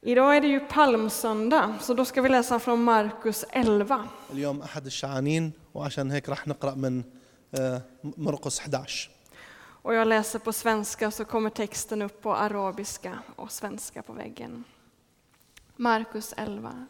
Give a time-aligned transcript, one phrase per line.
[0.00, 4.08] Idag är det ju palmsöndag, så då ska vi läsa från Markus 11.
[4.32, 7.04] اليوم أحد الشعانين وعشان هيك رح نقرأ من
[7.54, 7.80] آه،
[8.16, 8.86] مرقس 11
[9.82, 14.64] Och jag läser på svenska så kommer texten upp på arabiska och svenska på väggen.
[15.76, 16.86] Markus 11.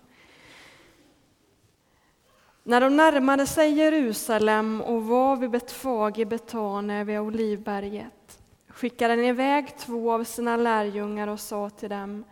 [2.63, 8.39] När de närmade sig Jerusalem och var vid Betfage i Betane vid Olivberget
[8.69, 12.25] skickade han iväg två av sina lärjungar och sa till dem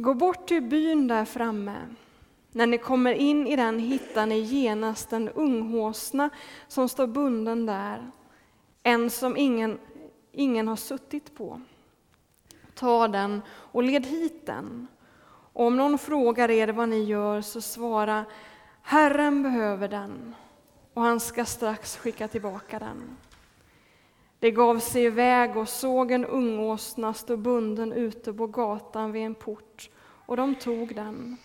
[0.00, 1.76] Gå bort till byn där framme.
[2.52, 6.30] När ni kommer in i den hittar ni genast en unghåsna
[6.68, 8.10] som står bunden där,
[8.82, 9.78] en som ingen,
[10.32, 11.60] ingen har suttit på.
[12.74, 14.86] Ta den och led hit den.
[15.52, 18.24] Och om någon frågar er vad ni gör, så svara
[18.82, 20.34] Herren behöver den,
[20.94, 23.16] och han ska strax skicka tillbaka den.
[24.40, 29.34] De gav sig iväg och såg en ungåsna stå bunden ute på gatan vid en
[29.34, 29.90] port,
[30.30, 31.36] och de tog den.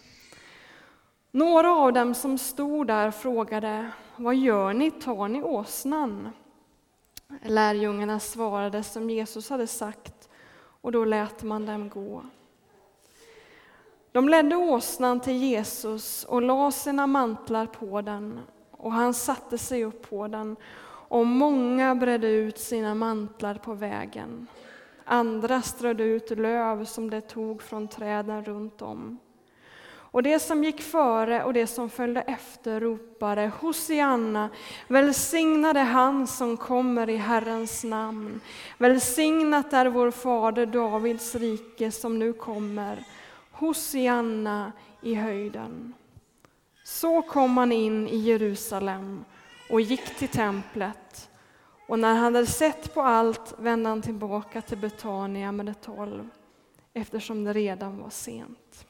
[1.31, 6.29] Några av dem som stod där frågade, vad gör ni, tar ni åsnan?
[7.41, 10.29] Lärjungarna svarade som Jesus hade sagt,
[10.81, 12.25] och då lät man dem gå.
[14.11, 18.39] De ledde åsnan till Jesus och la sina mantlar på den,
[18.71, 20.55] och han satte sig upp på den,
[21.07, 24.47] och många bredde ut sina mantlar på vägen.
[25.05, 29.19] Andra strödde ut löv som de tog från träden runt om.
[30.15, 34.49] Och det som gick före och det som följde efter ropade Hosianna,
[34.87, 38.41] välsignade han som kommer i Herrens namn.
[38.77, 43.03] Välsignat är vår fader Davids rike som nu kommer.
[43.51, 45.93] Hosianna i höjden.
[46.83, 49.25] Så kom han in i Jerusalem
[49.69, 51.29] och gick till templet.
[51.88, 56.28] Och när han hade sett på allt vände han tillbaka till Betania med de tolv,
[56.94, 58.84] eftersom det redan var sent.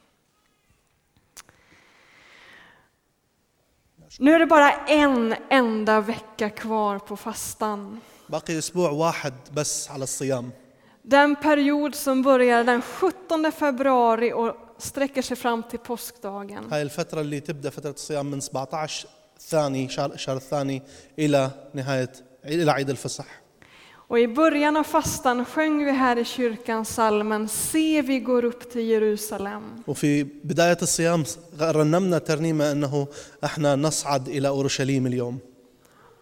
[4.19, 8.00] Nu är det bara en enda vecka kvar på fastan.
[8.28, 10.53] باقي أسبوع واحد بس على الصيام
[11.03, 16.72] Den period som börjar den 17 februari och sträcker sig fram till påskdagen.
[16.72, 19.09] هاي الفترة اللي تبدأ فترة الصيام من 17
[19.41, 20.82] ثاني شهر الشهر الثاني
[21.19, 22.12] إلى نهاية
[22.44, 23.25] إلى عيد الفصح
[24.10, 28.71] Och i början av fastan sjöng vi här i kyrkan salmen Se vi går upp
[28.72, 29.62] till Jerusalem.
[29.87, 31.25] وفي بداية الصيام
[31.60, 33.06] رنمنا ترنيمة أنه
[33.44, 35.38] احنا نصعد إلى أورشليم اليوم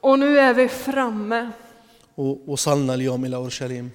[0.01, 1.49] Och nu är vi framme.
[2.17, 3.91] ووصلنا اليوم إلى أورشليم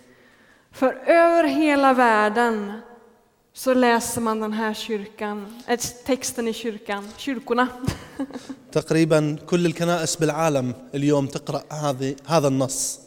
[0.72, 2.72] För över hela världen
[3.58, 7.68] så läser man den här kyrkan, äh, texten i kyrkan, kyrkorna.
[8.72, 13.00] تقريبا كل الكنائس بالعالم اليوم تقرأ هذه هذا النص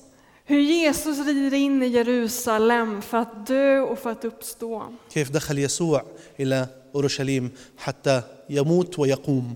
[0.48, 4.82] Hur Jesus rider in i Jerusalem för att dö och för att uppstå.
[5.10, 6.02] كيف دخل يسوع
[6.40, 9.54] إلى أورشليم حتى يموت ويقوم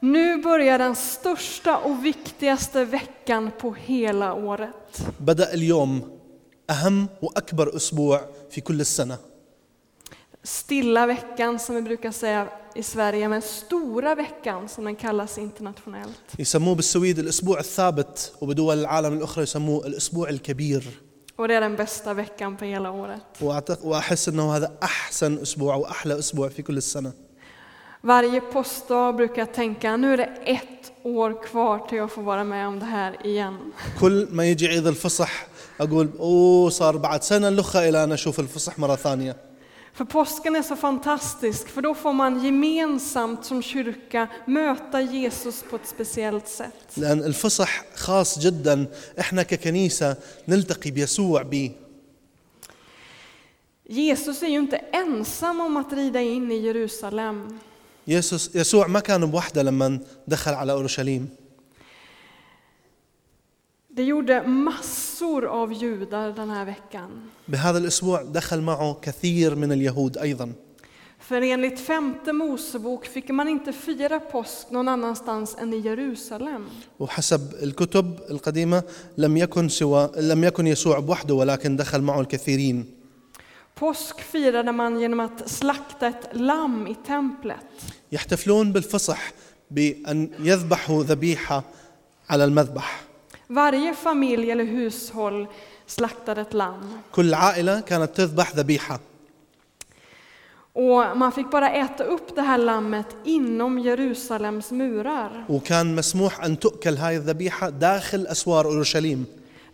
[0.00, 5.00] Nu börjar den största och viktigaste veckan på hela året.
[5.20, 6.18] بدأ اليوم
[6.70, 8.20] أهم وأكبر أسبوع
[8.50, 9.18] في كل السنة
[10.42, 16.20] Stilla veckan som vi brukar säga i Sverige, men stora veckan som den kallas internationellt.
[16.38, 20.82] يسموه بالسويد الأسبوع الثابت وبدول العالم الأخرى يسموه الأسبوع الكبير
[21.38, 23.22] Och det är den bästa veckan på hela året.
[23.38, 27.12] وأعتق- وأحس أنه هذا أحسن أسبوع وأحلى أسبوع في كل السنة
[28.02, 32.44] Varje påskdag brukar jag tänka, nu är det ett år kvar till jag får vara
[32.44, 33.56] med om det här igen.
[34.00, 35.46] كل ما يجي عيد الفصح
[35.80, 39.36] أقول أوه صار بعد سنة لخة إلى أن أشوف الفصح مرة ثانية
[39.92, 45.76] För påsken är så fantastisk, för då får man gemensamt som kyrka möta Jesus på
[45.76, 46.96] ett speciellt sätt.
[46.96, 48.86] لأن الفصح خاص جدا
[49.20, 50.16] إحنا ككنيسة
[50.48, 51.72] نلتقي بيسوع به
[53.88, 57.58] Jesus är ju inte ensam om att rida in i Jerusalem.
[58.06, 61.28] يسوع يسوع ما كان بوحده لما دخل على أورشليم
[63.90, 67.30] Det gjorde massor av judar den här veckan.
[67.48, 70.52] بهذا الأسبوع دخل معه كثير من اليهود أيضا
[71.18, 76.68] För enligt femte Mosebok fick man inte fira påsk någon annanstans än i Jerusalem.
[76.98, 78.82] وحسب الكتب القديمة
[79.16, 82.86] لم يكن سوى لم يكن يسوع بوحده ولكن دخل معه الكثيرين
[83.74, 87.66] Påsk firade man genom att slakta ett lamm i templet.
[88.12, 89.32] يحتفلون بالفصح
[89.70, 91.64] بأن يذبحوا ذبيحة
[92.28, 93.00] على المذبح
[93.50, 95.46] Varje familj eller hushåll
[95.86, 96.98] slaktade ett lamm.
[97.12, 99.00] كل عائلة كانت تذبح ذبيحة
[100.72, 105.44] Och man fick bara äta upp det här lammet inom Jerusalems murar.
[105.48, 109.26] وكان مسموح أن تؤكل هاي الذبيحة داخل أسوار أورشليم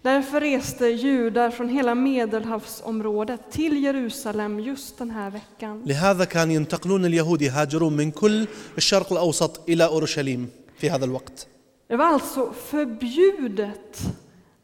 [0.03, 5.82] Därför reste judar från hela Medelhavsområdet till Jerusalem just den här veckan.
[5.87, 8.47] لهذا كان ينتقلون اليهود يهاجرون من كل
[8.79, 11.47] الشرق الأوسط إلى أورشليم في هذا الوقت
[11.88, 14.01] Det var alltså förbjudet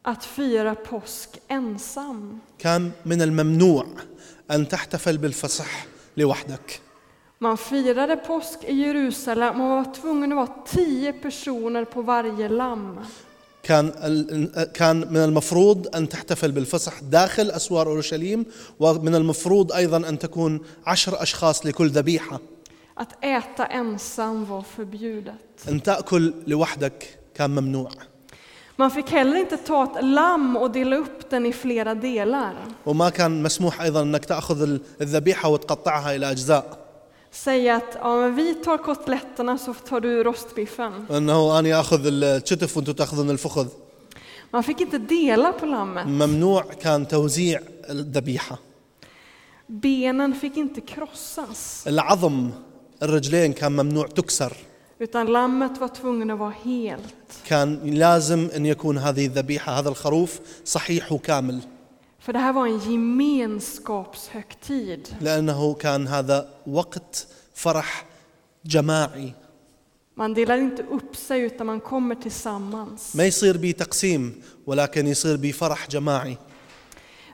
[0.02, 2.38] att fira påsk ensam.
[2.58, 3.86] كان من الممنوع
[4.50, 5.86] أن تحتفل بالفصح
[6.16, 6.80] لوحدك
[7.40, 12.98] Man firade påsk i Jerusalem och var tvungen att vara tio personer på varje lamm.
[13.62, 18.44] كان ال- كان من المفروض أن تحتفل بالفصح داخل أسوار أورشليم
[18.78, 22.40] ومن المفروض أيضا أن تكون عشر أشخاص لكل ذبيحة
[22.95, 25.67] Att äta ensam var förbjudet.
[25.69, 27.89] ان تاكل لوحدك كان ممنوع
[28.81, 32.53] Man fick heller inte ta ett lamm och dela upp den i flera delar.
[32.85, 36.79] وما كان مسموح ايضا انك تاخذ ال- الذبيحه وتقطعها الى اجزاء
[37.31, 41.05] Säga att ja, men vi tar kotletterna så tar du rostbiffen.
[41.11, 43.67] انه انا اخذ الشتف وانتم تاخذون الفخذ
[44.51, 46.05] Man fick inte dela på lammet.
[46.07, 47.59] ممنوع كان توزيع
[47.89, 48.57] الذبيحه
[49.69, 52.49] Benen fick inte krossas, العظم
[53.02, 54.52] الرجلين كان ممنوع تكسر
[55.00, 57.14] utan lammet var tvungen att vara helt.
[57.46, 61.60] كان لازم أن يكون هذه الذبيحة هذا الخروف صحيح وكامل
[62.26, 62.78] För det här var en
[63.94, 65.08] gemenskapshögtid.
[65.20, 68.04] لأنه كان هذا وقت فرح
[68.66, 69.32] جماعي
[70.16, 73.14] Man delar inte upp sig utan man kommer tillsammans.
[73.16, 76.36] ما يصير بيه تقسيم ولكن يصير بيه فرح جماعي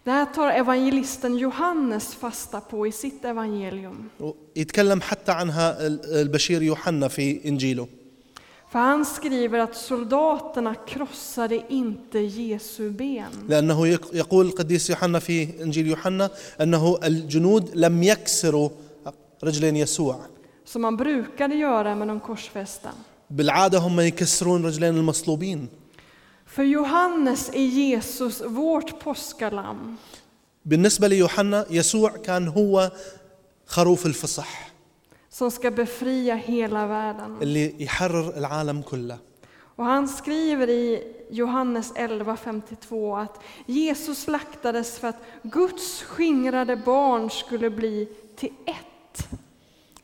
[0.04, 4.10] Det här tar evangelisten Johannes fasta på i sitt evangelium.
[4.56, 7.88] يتكلم حتى عنها ال- البشير يوحنا في إنجيله
[8.72, 13.32] För han skriver att soldaterna krossade inte Jesu ben.
[13.50, 16.30] لأنه يق- يقول القديس يوحنا في إنجيل يوحنا
[16.62, 18.70] أنه الجنود لم يكسروا
[19.44, 20.20] رجلين يسوع
[20.66, 22.90] Som man brukade göra med de korsfästa.
[23.30, 25.68] بالعادة هم يكسرون رجلين المصلوبين
[26.50, 29.98] För Johannes är Jesus vårt påskalamm.
[30.66, 32.92] بالنسبة ليوحنا يسوع كان هو
[33.66, 34.72] خروف الفصح
[35.30, 37.38] som ska befria hela världen.
[37.42, 39.18] اللي يحرر العالم كله
[39.78, 47.70] Och han skriver i Johannes 11.52 att Jesus slaktades för att Guds skingrade barn skulle
[47.70, 48.76] bli till ett.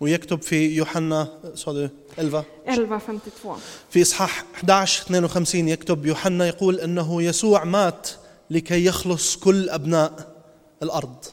[0.01, 3.49] ويكتب في يوحنا صادق 11 11.52.
[3.91, 8.09] في اصحاح 11 52 يكتب يوحنا يقول انه يسوع مات
[8.51, 10.13] لكي يخلص كل ابناء
[10.83, 11.25] الأرض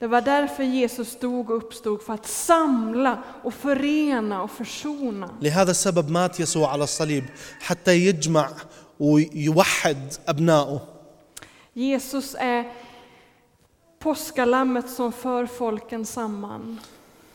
[0.00, 5.28] Det var därför Jesus dog och uppstod, för att samla och förena och försona.
[5.40, 7.24] لهذا السبب مات يسوع على الصليب
[7.60, 8.50] حتى يجمع
[9.00, 10.80] ويوحد ابنائه
[11.74, 12.64] Jesus är
[13.98, 16.80] påskalammet som för folken samman.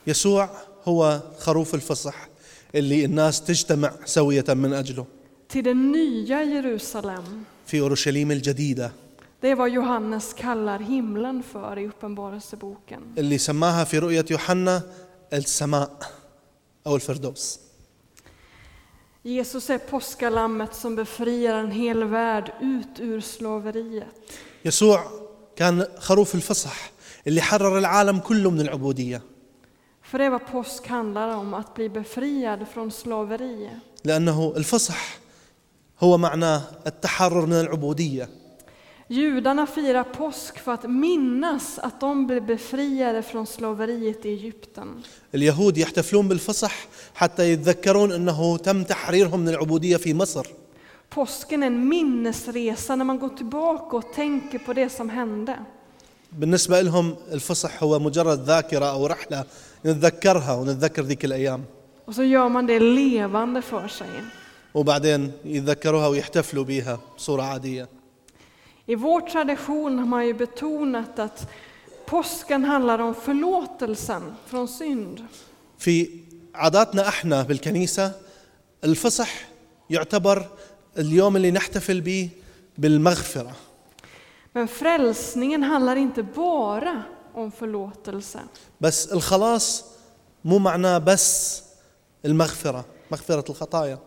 [0.08, 0.50] يسوع
[0.86, 2.28] هو خروف الفصح
[2.76, 5.06] اللي الناس تجتمع سوية من أجله
[5.54, 7.24] Till det nya Jerusalem.
[7.66, 8.92] في أورشليم الجديدة
[9.42, 13.02] Det är vad Johannes kallar himlen för i Uppenbarelseboken.
[13.18, 14.82] اللي سماها في رؤية يوحنا
[15.34, 15.92] السماء
[16.88, 17.60] أو الفردوس
[19.24, 24.08] Jesus är påskalammet som befriar en hel värld ut ur slaveriet.
[24.66, 25.12] يسوع
[25.56, 26.92] كان خروف الفصح
[27.28, 29.22] اللي حرر العالم كله من العبودية
[30.07, 33.71] För det är vad påsk handlar om, att bli befriad från slaveri.
[34.05, 35.19] لانه الفصح
[35.99, 38.29] هو معناه التحرر من العبوديه
[39.09, 45.03] Judarna firar påsk för att minnas att de blev befriade från slaveriet i Egypten.
[45.35, 50.47] اليهود يحتفلون بالفصح حتى يتذكرون انه تم تحريرهم من العبوديه في مصر
[51.11, 55.59] Påsken är en minnesresa när man går tillbaka och tänker på det som hände.
[56.33, 59.45] بالنسبه لهم الفصح هو مجرد ذاكره او رحله
[59.86, 61.64] نتذكرها ونتذكر ذيك الأيام
[62.06, 64.08] Och så gör man det levande för sig.
[64.74, 67.88] وبعدين يتذكروها ويحتفلوا بها بصوره عاديه
[68.90, 71.50] I vår tradition har man ju betonat att
[72.06, 75.22] påsken handlar om förlåtelsen från synd.
[75.78, 76.10] في
[76.56, 78.12] عاداتنا إحنا بالكنيسه
[78.84, 79.30] الفصح
[79.90, 80.46] يعتبر
[80.98, 82.30] اليوم اللي نحتفل به
[82.78, 83.52] بالمغفره
[84.54, 87.04] Men frälsningen handlar inte bara
[87.38, 88.40] om förlåtelse.
[88.82, 89.84] بس الخلاص
[90.46, 91.64] مو معناه بس
[92.26, 94.00] المغفره مغفره الخطايا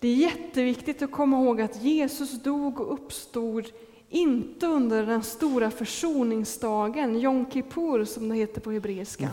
[0.00, 3.64] Det är jätteviktigt att komma ihåg att Jesus dog och uppstod
[4.10, 9.28] inte under den stora försoningsdagen, Jom Kippur som det heter på hebreiska.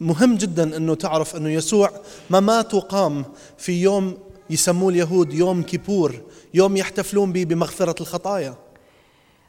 [0.00, 1.90] مهم جدا انه تعرف انه يسوع
[2.30, 3.24] ما مات وقام
[3.58, 4.18] في يوم
[4.50, 6.14] يسموه اليهود يوم كيبور
[6.54, 8.54] يوم يحتفلون به بمغفره الخطايا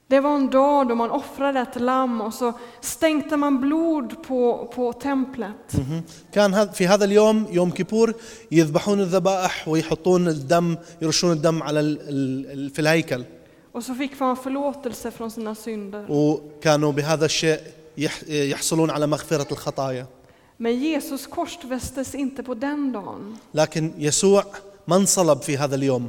[0.08, 4.70] Det var en dag då man offrade ett lamm och så stänkte man blod på,
[4.74, 5.74] på templet.
[5.74, 6.02] مهم.
[6.32, 8.14] كان هذا في هذا اليوم يوم كيبور
[8.50, 13.24] يذبحون الذبائح ويحطون الدم يرشون الدم على ال ال ال في الهيكل
[13.74, 16.06] Och så fick man förlåtelse från sina synder.
[16.10, 17.60] وكانوا بهذا الشيء
[17.98, 20.06] يح- يحصلون على مغفرة الخطايا
[20.58, 23.36] Men Jesus korsfästes inte på den dagen.
[23.54, 24.44] لكن يسوع
[24.86, 26.08] ما انصلب في هذا اليوم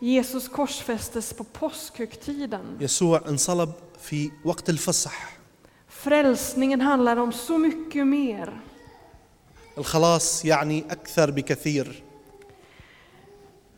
[0.00, 2.78] Jesus korsfästes på påskhögtiden.
[2.80, 5.38] يسوع انصلب في وقت الفصح
[5.88, 8.60] Frälsningen handlar om så mycket mer.
[9.78, 12.02] الخلاص يعني أكثر بكثير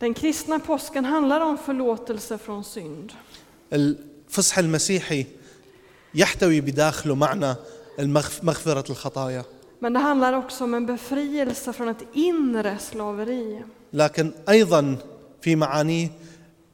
[0.01, 3.13] Den kristna påsken handlar om förlåtelse från synd.
[3.73, 5.27] الفصح المسيحي
[6.15, 7.55] يحتوي بداخله معنى
[7.99, 9.45] المغف- مغفرة الخطايا
[9.81, 13.63] Men det handlar också om en befrielse från ett inre slaveri.
[13.93, 14.97] لكن أيضا
[15.42, 16.10] في معانيه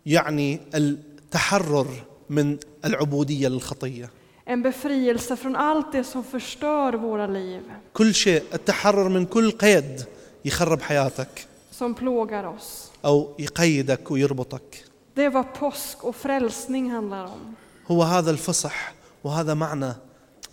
[0.05, 1.87] يعني التحرر
[2.29, 4.09] من العبودية للخطية
[4.47, 7.61] En befrielse från allt det som förstör våra liv,
[7.93, 10.03] كل شيء التحرر من كل قيد
[10.45, 11.47] يخرب حياتك
[11.79, 12.91] som plågar oss.
[13.05, 17.55] أو يقيدك ويربطك Det är vad påsk och frälsning handlar om.
[17.87, 18.93] هو هذا الفصح
[19.23, 19.93] وهذا معنى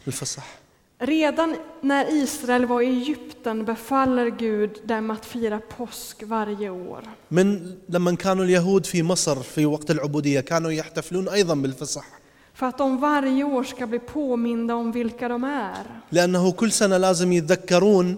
[0.07, 0.62] الفصح
[1.01, 7.01] Redan när Israel var i Egypten befaller Gud dem att fira påsk varje år.
[7.29, 12.05] من لما كانوا اليهود في مصر في وقت العبودية كانوا يحتفلون أيضا بالفصح
[12.53, 15.86] För att de varje år ska bli påminda om vilka de är.
[16.12, 18.17] لأنه كل سنة لازم يتذكرون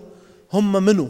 [0.52, 1.08] هم منو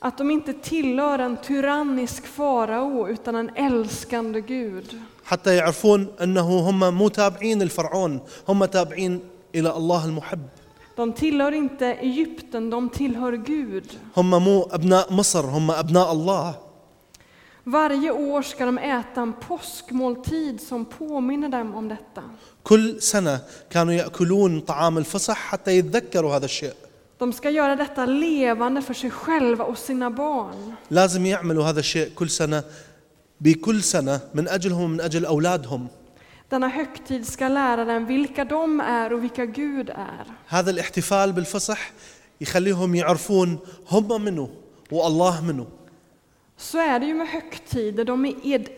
[0.00, 4.94] Att de inte tillhör en tyrannisk farao utan en älskande Gud.
[5.24, 9.20] حتى يعرفون أنه هم مو تابعين الفرعون هم تابعين
[9.54, 10.40] إلى الله المحب
[10.98, 13.84] De tillhör inte Egypten, de tillhör Gud.
[14.14, 16.54] هم مو أبناء مصر هم أبناء الله
[17.66, 22.22] Varje år ska de äta en påskmåltid som påminner dem om detta.
[22.62, 26.72] كل سنة كانوا يأكلون طعام الفصح حتى يتذكروا هذا الشيء
[27.18, 30.74] De ska göra detta levande för sig själva och sina barn.
[30.90, 32.62] لازم يعملوا هذا الشيء كل سنة
[33.40, 35.88] بكل سنة من أجلهم ومن أجل أولادهم
[36.48, 40.24] Denna högtid ska lära dem vilka de är och vilka Gud är.
[40.48, 41.90] هذا الاحتفال بالفصح
[42.40, 43.58] يخليهم يعرفون
[43.90, 44.48] هم منو
[44.92, 45.66] والله منو
[46.56, 48.68] Så är det ju med högtider, de är id-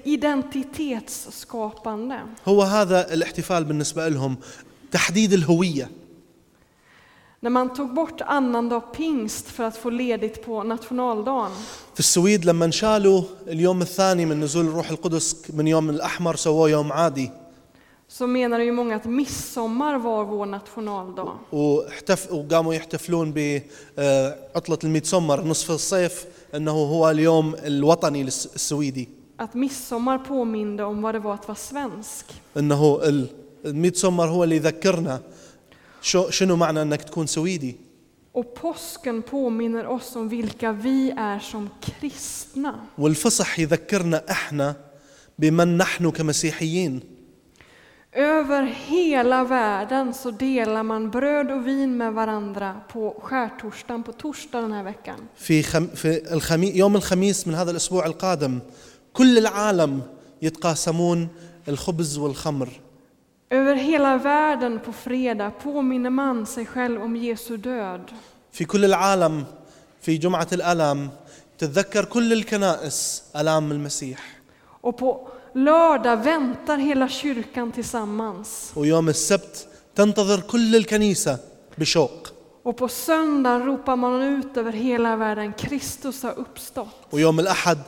[0.97, 2.21] identitetsskapande.
[2.49, 4.37] هو هذا الاحتفال بالنسبة لهم
[4.93, 5.89] تحديد الهوية
[7.41, 11.51] När man tog bort annandag pingst för att få ledigt på nationaldagen
[11.95, 16.93] في السويد لما شالوا اليوم الثاني من نزول الروح القدس من يوم الأحمر سووه يوم
[16.93, 17.31] عادي
[18.18, 21.38] så menar ju många att midsommar var vår nationaldag.
[21.52, 26.26] واحتف وقاموا يحتفلون بعطلة الميتسومر نصف الصيف
[26.56, 32.26] أنه هو اليوم الوطني السويدي Att midsommar påminde om vad det var att vara svensk.
[32.58, 33.28] أنه ال-
[33.66, 35.22] الميتسومر هو اللي يذكرنا
[36.30, 37.76] شنو معنى أنك تكون سويدي
[38.34, 42.76] Och påsken påminner oss om vilka vi är som kristna.
[42.98, 44.76] والفصح يذكرنا إحنا
[45.40, 47.00] بمن نحن كمسيحيين
[48.13, 54.61] Över hela världen så delar man bröd och vin med varandra på skärtorsdagen, på torsdag
[54.61, 55.29] den här veckan.
[55.37, 58.59] في خم في الخمي يوم الخميس من هذا الاسبوع القادم
[59.13, 60.03] كل العالم
[60.43, 61.29] يتقاسمون
[61.69, 62.69] الخبز والخمر
[63.51, 68.01] Över hela världen på fredag påminner man sig själv om Jesu död.
[68.53, 69.45] في كل العالم
[70.01, 71.11] في جمعة الآلام
[71.59, 74.19] تتذكر كل الكنائس آلام المسيح
[74.81, 78.73] Och på lördag väntar hela kyrkan tillsammans.
[78.77, 81.39] ويوم السبت تنتظر كل الكنيسة
[81.79, 82.33] بشوق
[82.63, 87.07] Och på söndag ropar man ut över hela världen, Kristus har uppstått.
[87.13, 87.79] ويوم الأحد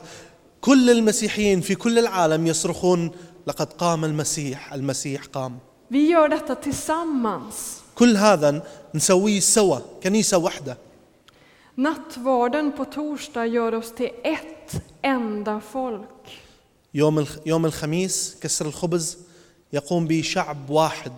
[0.61, 3.11] كل المسيحيين في كل العالم يصرخون
[3.47, 5.59] لقد قام المسيح المسيح قام
[5.91, 7.81] Vi gör detta tillsammans.
[7.95, 8.61] كل هذا
[8.93, 10.77] نسويه سوا كنيسة واحدة
[11.75, 16.41] Nattvarden på torsdag gör oss till ett enda folk.
[16.94, 19.18] يوم يوم الخميس كسر الخبز
[19.72, 21.12] يقوم به شعب واحد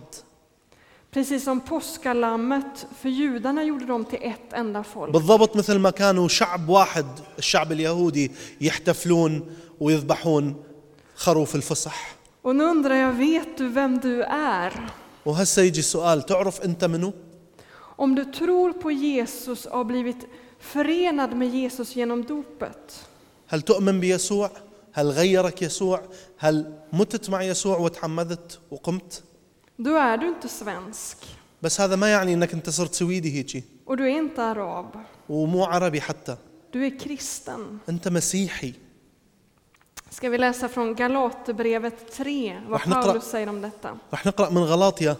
[1.10, 5.12] Precis som påskalammet, för judarna gjorde dem till ett enda folk.
[5.12, 7.06] بالضبط مثل ما كانوا شعب واحد
[7.38, 8.30] الشعب اليهودي
[8.60, 9.46] يحتفلون
[9.80, 10.54] ويذبحون
[11.14, 14.72] خروف الفصح Och nu undrar jag, vet du vem du är?
[15.26, 17.12] وهسه يجي السؤال تعرف انت منو؟
[17.98, 20.26] Om du tror på Jesus och har blivit
[20.60, 23.06] förenad med Jesus genom dopet,
[23.48, 24.50] هل تؤمن بيسوع؟
[24.96, 26.00] هل غيرك يسوع؟
[26.38, 29.22] هل متت مع يسوع وتحمدت وقمت؟
[29.78, 31.16] då är du inte svensk.
[31.62, 34.96] بس هذا ما يعني إنك أنت صرت سويدي هيجي Och du är inte arab.
[35.28, 36.36] ومو عربي حتى
[36.72, 37.78] Du är kristen.
[37.88, 38.74] أنت مسيحي
[40.10, 42.80] Ska vi läsa från Galaterbrevet 3, vad.
[42.80, 43.96] Paulus säger om detta.
[44.14, 45.16] رح نقرأ من غلاطيا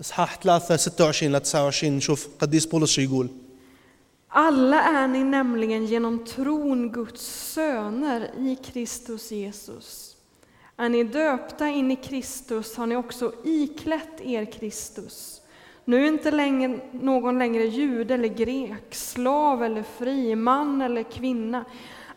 [0.00, 3.28] إصحاح 3 26 ل 29 نشوف قديس بولس شو يقول
[4.34, 10.16] Alla är ni nämligen genom tron Guds söner i Kristus Jesus.
[10.76, 15.42] Är ni döpta in i Kristus har ni också iklätt er Kristus.
[15.84, 21.64] Nu är inte längre, någon längre jude eller grek, slav eller fri, man eller kvinna.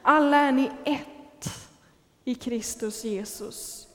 [0.02, 1.50] Alla är ni ett
[2.26, 3.88] i Kristus Jesus.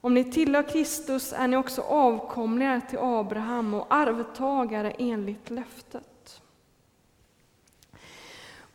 [0.00, 6.17] Om ni tillhör Kristus är ni också avkomlingar till Abraham och arvtagare enligt löftet.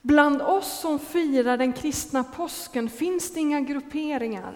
[0.02, 4.54] Bland oss som firar den kristna påsken finns det inga grupperingar.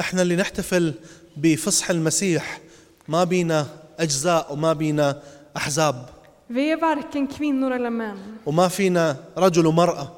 [0.00, 0.94] احنا اللي نحتفل
[1.36, 2.58] بفصح المسيح
[3.08, 3.66] ما بينا
[3.98, 5.22] اجزاء وما بينا
[5.56, 6.06] احزاب
[6.48, 10.12] Vi är varken kvinnor eller män, وما فينا رجل ومراه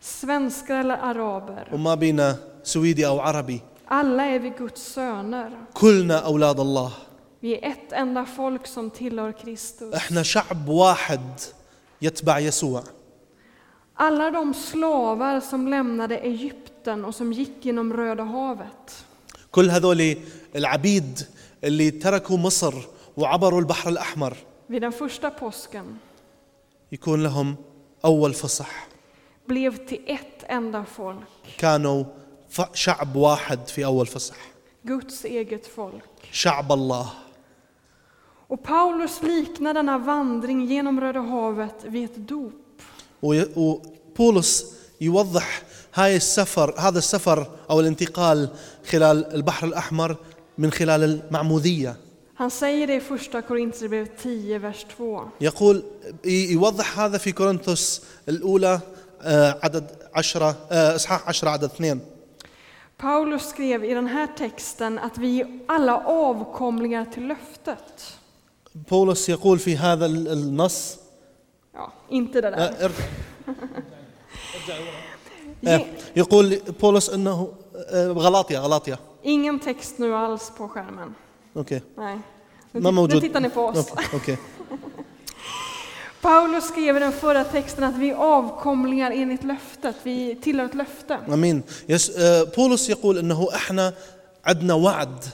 [0.00, 1.72] svenskar eller araber.
[1.74, 5.50] وما بينا سويدي او عربي Alla är vi Guds söner.
[5.74, 6.90] كلنا اولاد الله
[7.42, 9.94] Vi är ett enda folk som tillhör Kristus.
[9.94, 11.40] احنا شعب واحد
[12.02, 12.82] يتبع يسوع
[14.00, 19.04] Alla de slavar som lämnade Egypten och som gick genom Röda havet.
[19.50, 20.16] كل هذول
[20.56, 21.26] العبيد
[21.64, 22.74] اللي تركوا مصر
[23.16, 24.36] وعبروا البحر الاحمر
[24.68, 25.84] Vid den första påsken
[26.92, 27.56] يكون لهم
[28.04, 28.86] اول فصح
[29.48, 32.04] blev till ett enda folk, كانوا
[32.48, 34.36] ف- شعب واحد في اول فصح
[34.84, 36.04] Guds eget folk.
[36.32, 37.06] شعب الله
[38.50, 42.52] Och Paulus liknar denna vandring genom Röda havet vid ett dop.
[43.23, 44.65] وبولس
[45.01, 45.61] يوضح
[45.93, 48.49] هاي السفر هذا السفر أو الانتقال
[48.89, 50.15] خلال البحر الأحمر
[50.57, 51.95] من خلال المعمودية
[52.35, 55.27] Han säger det i första Korinthierbrevet 10, vers 2.
[55.41, 55.83] يقول
[56.25, 58.79] يوضح هذا في كورنثوس الأولى
[59.21, 61.99] آه، عدد عشرة آه، إصحاح عشرة عدد اثنين
[62.97, 68.17] Paulus skrev i den här texten att vi alla avkomlingar till löftet.
[68.89, 70.97] بولس يقول في هذا ال- النص
[71.74, 72.58] Ja, inte det där.
[72.58, 73.04] آه، ارجع.
[75.66, 77.52] آه، Ge, يقول بولس انه
[77.90, 81.14] آه، غلاطيا غلاطيا ingen text nu alls på skärmen.
[81.56, 82.18] اوكي Nej.
[82.74, 83.76] Nu, ما tit- nu موجود tittar ni på oss.
[83.76, 84.36] اوكي, أوكي.
[86.22, 89.96] Paulus skrev i den förra texten att vi är avkomlingar enligt löftet.
[90.02, 91.18] Vi tillhör ett löfte.
[91.28, 93.92] امين يس آه، بولس يقول انه احنا
[94.44, 95.24] عندنا وعد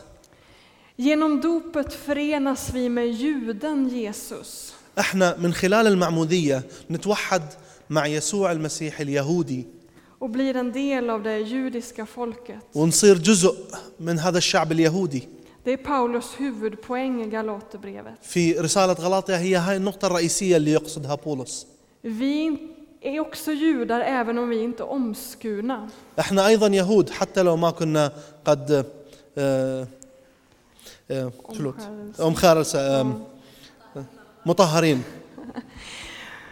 [0.96, 4.74] Genom dopet förenas vi med juden Jesus.
[4.99, 7.43] إحنا من خلال المعمودية نتوحد
[7.89, 9.65] مع يسوع المسيح اليهودي
[10.21, 12.59] och blir en del av det judiska folket.
[12.75, 13.55] ونصير جزء
[13.99, 15.27] من هذا الشعب اليهودي
[15.65, 18.13] Det är Paulus huvudpoäng i Galaterbrevet.
[18.21, 21.65] في رسالة غلاطيا هي هاي النقطة الرئيسية اللي يقصدها بولس
[22.03, 22.57] Vi
[23.01, 25.89] är också judar även om vi inte är omskurna.
[26.19, 28.11] إحنا أيضا يهود حتى لو ما كنا
[28.45, 28.85] قد
[29.37, 29.87] آه،
[31.11, 31.75] آه، شلوت
[32.19, 33.05] Omskärelse.
[34.45, 35.03] مطهرين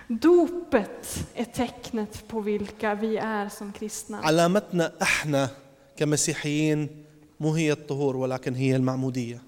[0.10, 4.21] Dopet är tecknet på vilka vi är som kristna.
[4.23, 5.50] علامتنا إحنا
[5.97, 6.89] كمسيحيين
[7.39, 9.41] مو هي الطهور ولكن هي المعمودية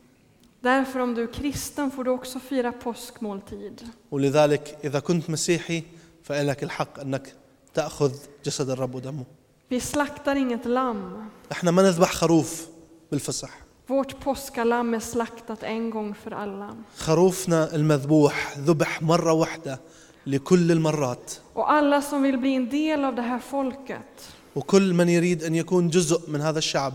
[0.62, 3.82] Därför om du är kristen får du också fira påskmåltid.
[4.12, 5.84] ولذلك إذا كنت مسيحي
[6.24, 7.34] فلك الحق أنك
[7.74, 8.12] تأخذ
[8.46, 9.24] جسد الرب ودمه
[9.70, 11.30] Vi slaktar inget lamm.
[11.52, 12.68] إحنا ما نذبح خروف
[13.12, 13.50] بالفسح
[13.89, 16.77] Vårt påskalamm är slaktat en gång för alla.
[16.97, 19.81] خروفنا المذبوح ذبح مره واحده
[20.27, 25.09] لكل المرات Och alla som vill bli en del av det här folket وكل من
[25.09, 26.93] يريد ان يكون جزء من هذا الشعب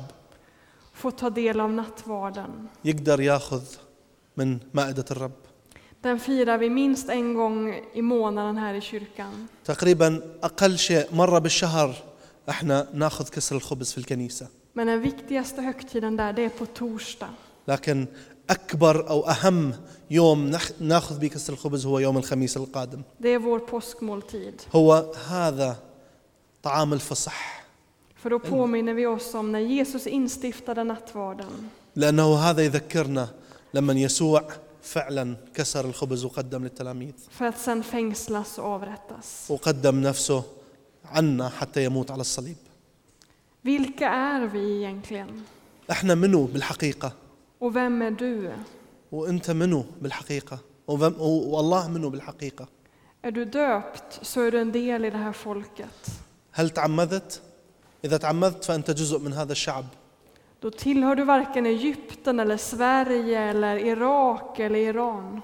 [0.93, 2.67] får ta del av nattvarden.
[2.85, 3.63] يقدر ياخذ
[4.37, 5.31] من مائده الرب
[6.01, 9.47] Den firar vi minst en gång i månaden här i kyrkan.
[9.65, 11.95] تقريبا اقل شيء مره بالشهر
[12.49, 17.29] احنا ناخذ كسر الخبز في الكنيسه Men den viktigaste högtiden där, det är på torsdag.
[17.67, 18.07] لكن
[18.49, 19.73] اكبر او اهم
[20.09, 24.53] يوم نخ- ناخذ به كسر الخبز هو يوم الخميس القادم Det är vår påskmåltid.
[24.75, 25.75] هو هذا
[26.63, 27.59] طعام الفصح
[28.15, 31.69] För då påminner vi oss om när Jesus instiftade nattvarden.
[31.95, 33.27] لانه هذا يذكرنا
[33.73, 34.43] لما يسوع
[34.81, 39.49] فعلا كسر الخبز وقدم للتلاميذ För att sen fängslas och avrättas.
[39.51, 40.43] وقدم نفسه
[41.05, 42.57] عنا حتى يموت على الصليب
[43.63, 45.43] Vilka är vi egentligen?
[45.91, 47.11] احنا منو بالحقيقه
[47.61, 48.49] Och vem är du?
[49.11, 52.67] وانت منو بالحقيقه وفم- والله منو بالحقيقه
[53.23, 56.11] Är du döpt så är du en del i det här folket.
[56.51, 57.41] هل تعمدت
[58.05, 59.85] اذا تعمدت فانت جزء من هذا الشعب
[60.61, 65.41] Då tillhör du varken Egypten eller Sverige eller Irak eller Iran.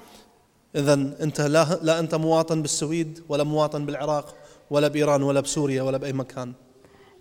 [0.76, 4.36] اذا انت لا لا انت مواطن بالسويد ولا مواطن بالعراق
[4.70, 6.54] ولا بايران ولا بسوريا ولا باي مكان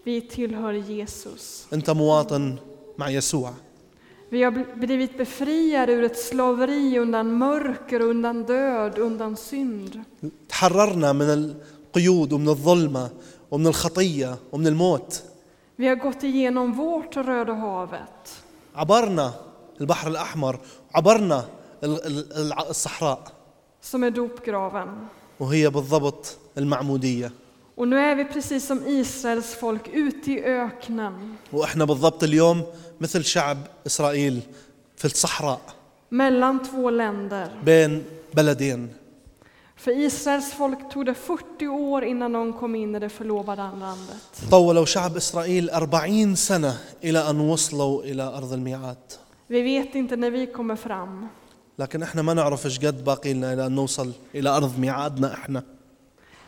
[0.05, 1.66] Vi tillhör Jesus.
[1.73, 2.57] انت مواطن
[2.99, 3.51] مع يسوع
[4.31, 10.01] Vi har bl- blivit befriade ur ett slaveri undan mörker, undan död, undan synd.
[10.49, 13.11] تحررنا من القيود ومن الظلمه
[13.51, 15.23] ومن الخطيه ومن الموت
[15.77, 18.42] Vi har gått igenom vårt Röda havet.
[18.75, 19.33] عبرنا
[19.81, 20.59] البحر الأحمر
[20.94, 21.44] عبرنا
[21.85, 23.23] ال- ال- الع- الصحراء
[23.83, 24.88] som är dopgraven.
[25.40, 27.33] وهي بالضبط المعمودية
[27.80, 32.63] Och nu är vi precis som Israels folk ute i öknen, وإحنا بالضبط اليوم
[33.00, 34.42] مثل شعب إسرائيل
[34.96, 35.62] في الصحراء.
[36.10, 37.50] Mellan två länder.
[37.65, 38.89] بين بلدين.
[39.76, 44.50] För Israels folk tog det 40 år innan de kom in i det förlovade landet.
[44.52, 48.98] طولوا شعب إسرائيل أربعين سنة إلى أن وصلوا إلى أرض الميعاد.
[49.48, 51.28] Vi vet inte när vi kommer fram,
[51.78, 55.63] لكن إحنا ما نعرف قد باقي لنا إلى أن نوصل إلى أرض ميعادنا إحنا.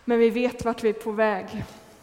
[0.04, 1.46] men vi vet vart vi är på väg.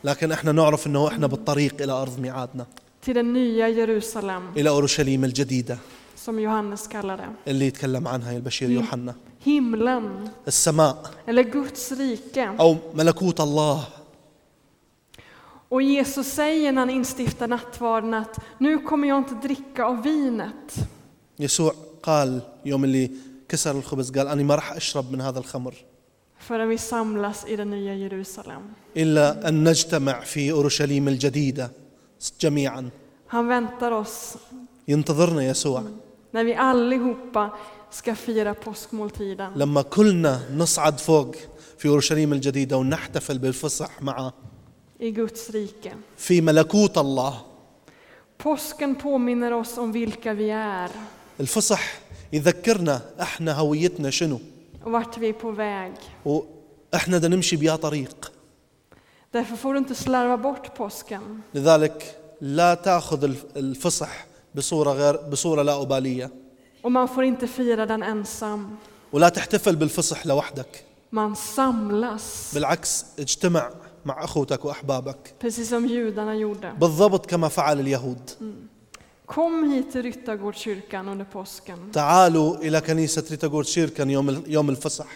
[0.03, 2.65] لكن إحنا نعرف أنه إحنا بالطريق إلى أرض ميعادنا
[3.05, 5.77] Till det nya Jerusalem, إلى أورشليم الجديدة
[6.25, 7.49] som Johannes kallar det.
[7.51, 9.15] اللي يتكلم عنها البشير يوحنا
[9.45, 12.59] Himlen, السماء eller Guds rike.
[12.59, 13.83] أو ملكوت الله
[15.69, 20.79] Och Jesus säger när han instiftar nattvarden att nu kommer jag inte dricka av vinet.
[21.39, 23.11] يسوع قال يوم اللي
[23.49, 25.73] كسر الخبز قال أنا ما راح أشرب من هذا الخمر
[26.39, 28.61] förrän vi samlas i det nya Jerusalem.
[28.97, 31.71] إلا أن نجتمع في أورشليم الجديدة
[32.39, 32.89] جميعا
[33.27, 34.37] Han väntar oss
[34.87, 35.83] ينتظرنا يسوع
[36.31, 37.49] när vi allihopa
[37.91, 39.51] ska fira påskmåltiden.
[39.55, 41.35] لما كلنا نصعد فوق
[41.77, 44.33] في أورشليم الجديدة ونحتفل بالفصح معه
[44.99, 45.91] i Guds rike.
[46.17, 47.33] في ملكوت الله
[48.37, 50.89] Påsken påminner oss om vilka vi är
[51.39, 51.99] الفصح
[52.33, 54.41] يذكرنا احنا هويتنا شنو och
[54.88, 55.92] vart vi är på väg.
[56.24, 58.32] وإحنا بدنا نمشي بيا طريق
[59.32, 61.40] Därför får du inte slarva bort påsken.
[61.54, 66.30] لذلك لا تاخذ الف- الفصح بصورة غير بصورة لا أبالية
[66.82, 68.76] Och man får inte fira den ensam.
[69.12, 73.70] ولا تحتفل بالفصح لوحدك Man samlas, بالعكس اجتمع
[74.04, 76.72] مع أخوتك وأحبابك precis som judarna gjorde.
[76.80, 78.30] بالضبط كما فعل اليهود
[79.28, 81.78] Kom hit till Ryttargårdskyrkan under påsken.
[81.92, 85.06] تعالوا إلى كنيسة ريتاغورد شيركن يوم ال- يوم الفصح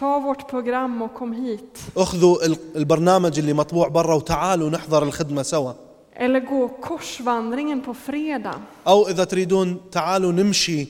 [0.00, 1.78] Ta vårt program och kom hit.
[1.96, 5.72] أخذوا ال- البرنامج اللي مطبوع برا وتعالوا نحضر الخدمة سوا
[6.16, 8.58] Eller gå korsvandringen på fredag.
[8.86, 10.86] أو إذا تريدون تعالوا نمشي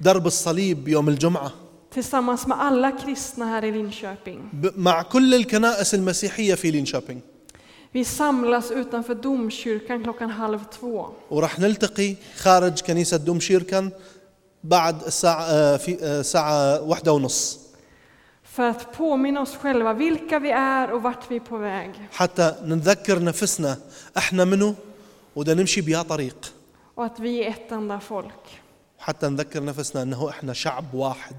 [0.00, 1.52] درب الصليب يوم الجمعة
[1.94, 4.38] Tillsammans med alla kristna här i Linköping.
[4.52, 7.20] ب- مع كل الكنائس المسيحية في لينشوبينج
[7.96, 11.06] Vi samlas utanför domkyrkan klockan halv två.
[11.30, 13.90] وراح نلتقي خارج كنيسة دوم شيركن
[14.64, 17.58] بعد الساعة آه، في آه، ساعه واحدة ونص
[18.56, 21.90] För att påminna oss själva vilka vi är och vart vi är på väg.
[22.12, 23.76] حتى نتذكر نفسنا
[24.16, 24.74] إحنا منو
[25.36, 26.52] وبدنا نمشي بيا طريق
[26.94, 28.60] Och att vi är ett enda folk.
[28.98, 31.36] حتى نذكر نفسنا انه إحنا شعب واحد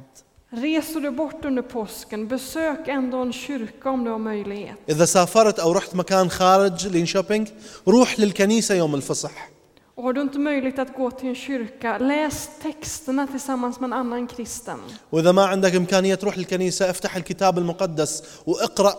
[0.52, 4.76] Reser du bort under påsken, besök ändå en kyrka om du har möjlighet.
[4.90, 7.48] اذا سافرت أو رحت مكان خارج لينشوبينج
[7.88, 9.50] روح للكنيسه يوم الفصح
[9.96, 13.94] Och har du inte möjlighet att gå till en kyrka, läs texterna tillsammans med en
[13.94, 14.80] annan kristen.
[15.12, 18.96] واذا ما عندك امكانيه تروح للكنيسه افتح الكتاب المقدس واقرا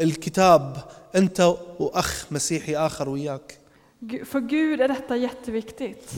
[0.00, 0.76] الكتاب
[1.16, 3.58] انت واخ مسيحي اخر وياك
[4.24, 6.10] För Gud är detta jätteviktigt.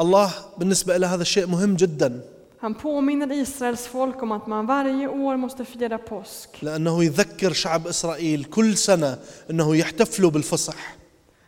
[0.00, 2.20] الله بالنسبة له هذا الشيء مهم جدا
[2.61, 6.49] Han påminner Israels folk om att man varje år måste fira påsk.
[6.63, 9.17] لانه يذكر شعب اسرائيل كل سنه
[9.49, 10.95] انه يحتفلوا بالفصح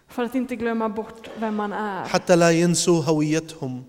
[0.07, 2.05] För att inte glömma bort vem man är.
[2.05, 3.83] حتى لا ينسوا هويتهم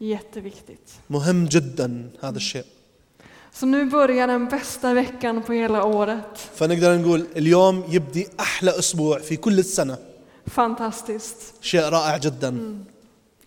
[0.00, 0.90] Jätteviktigt.
[1.10, 2.64] مهم جدا هذا الشيء
[3.54, 6.38] Så nu börjar den bästa veckan på hela året.
[6.54, 9.98] فنقدر نقول اليوم يبدي احلى اسبوع في كل السنه
[10.56, 11.54] Fantastiskt.
[11.60, 12.78] شيء رائع جدا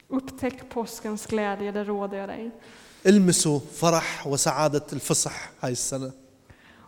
[0.10, 2.52] Upptäck påskens glädje, det råder jag dig.
[3.06, 6.12] المسوا فرح وسعاده الفصح هاي السنه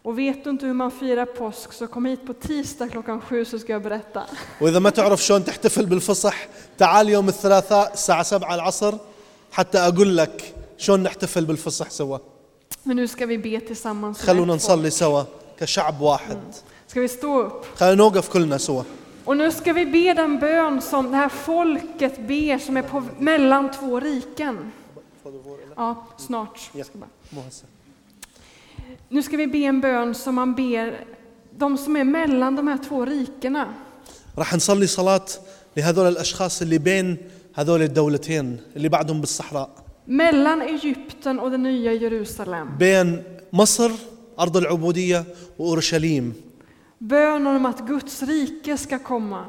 [0.03, 3.45] Och vet du inte hur man firar påsk så kom hit på tisdag klockan sju
[3.45, 4.23] så ska jag berätta.
[4.61, 8.97] واذا ما تعرف شلون تحتفل بالفصح تعال يوم الثلاثاء الساعه 7 العصر
[9.51, 12.17] حتى اقول لك شلون نحتفل بالفصح سوا
[12.85, 14.17] Men nu ska vi be tillsammans.
[14.19, 14.71] som خلونا ett folk.
[14.71, 15.23] نصلي سوا
[15.59, 16.39] كشعب واحد
[16.87, 17.65] Ska vi stå upp?
[17.77, 18.83] خلينا نوقف كلنا سوا
[19.25, 23.03] Och nu ska vi be den bön som det här folket ber som är på,
[23.19, 24.71] mellan två riken.
[25.75, 26.69] Ja, snart.
[26.73, 26.83] Ja.
[26.83, 27.65] Ska bara- مو هسه
[29.09, 31.05] Nu ska vi be en bön som man ber
[31.57, 33.65] de som är mellan de här två rikena.
[34.37, 35.25] راح نصلي صلاة
[35.77, 37.17] لهذول الأشخاص اللي بين
[37.55, 39.69] هذول الدولتين اللي بعدهم بالصحراء
[40.07, 42.77] Mellan Egypten och det nya Jerusalem.
[42.79, 43.91] بين مصر
[44.39, 45.25] أرض العبودية
[45.59, 46.33] وأورشليم
[47.01, 49.45] Bönen om att Guds rike ska komma.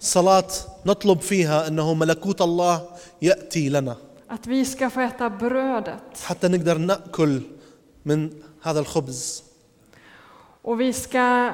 [0.00, 0.48] صلاة
[0.86, 2.82] نطلب فيها أنه ملكوت الله
[3.22, 3.96] يأتي لنا
[4.28, 6.22] Att vi ska få äta brödet.
[6.24, 7.42] حتى نقدر نأكل
[8.04, 8.30] من
[8.62, 9.42] هذا الخبز
[10.62, 11.50] Och vi ska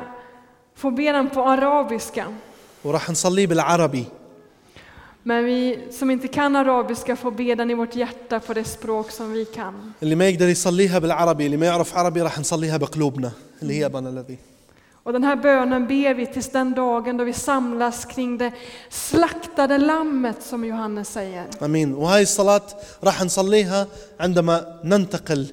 [0.75, 2.27] få be den på arabiska.
[2.85, 4.05] وراح نصليه بالعربي
[5.25, 9.11] Men vi som inte kan arabiska får be den i vårt hjärta på det språk
[9.11, 9.93] som vi kan.
[10.03, 14.09] اللي ما يقدر يصليها بالعربي اللي ما يعرف عربي راح نصليها بقلوبنا اللي هي أبانا
[14.09, 14.39] الذي
[15.05, 18.53] Och den här bönen ber vi tills den dagen då vi samlas kring det
[18.91, 21.47] slaktade lammet som Johannes säger.
[21.63, 22.63] امين وهاي الصلاه
[23.05, 23.87] راح نصليها
[24.21, 25.47] عندما ننتقل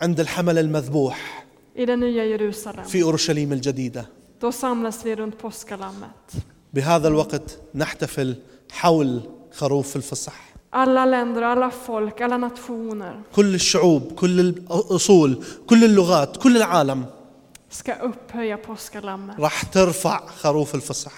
[0.00, 1.44] عند الحمل المذبوح
[1.78, 2.82] I det nya Jerusalem.
[2.86, 4.06] في اورشليم الجديده
[4.40, 6.36] Då samlas vi runt påskalammet.
[6.72, 8.34] بهذا الوقت نحتفل
[8.72, 9.20] حول
[9.52, 16.56] خروف الفصح Alla länder, alla folk, alla nationer كل الشعوب كل الاصول كل اللغات كل
[16.56, 17.04] العالم
[17.70, 19.38] ska upphöja påskalammet.
[19.38, 21.12] راح ترفع خروف الفصح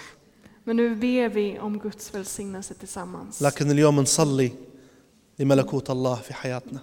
[0.65, 3.41] Men nu ber vi om Guds välsignelse tillsammans.
[3.41, 4.51] لكن اليوم نصلي
[5.39, 6.79] لملكوت الله في حياتنا